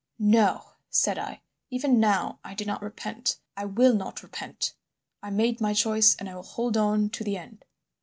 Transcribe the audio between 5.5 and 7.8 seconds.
my choice, and I will hold on to the end.